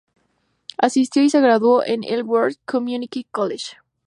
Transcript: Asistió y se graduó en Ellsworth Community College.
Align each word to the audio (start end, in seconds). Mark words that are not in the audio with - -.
Asistió 0.79 1.21
y 1.21 1.29
se 1.29 1.41
graduó 1.41 1.85
en 1.85 2.03
Ellsworth 2.03 2.57
Community 2.65 3.25
College. 3.29 3.77